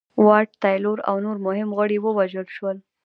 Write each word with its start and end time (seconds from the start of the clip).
واټ 0.25 0.49
تایلور 0.61 0.99
او 1.09 1.15
نور 1.25 1.37
مهم 1.45 1.69
غړي 1.77 1.97
ووژل 1.99 2.47
شول. 2.55 2.77